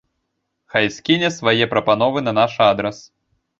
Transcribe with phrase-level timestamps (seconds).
[0.75, 3.07] Хай скіне свае прапановы на наш адрас.